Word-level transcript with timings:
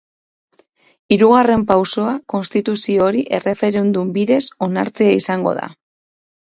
Hirugarren 1.15 1.65
pausoa 1.73 2.15
konstituzio 2.35 3.05
hori 3.11 3.23
erreferendum 3.41 4.13
bidez 4.19 4.43
onartzea 4.71 5.17
izango 5.23 5.59
da. 5.65 5.73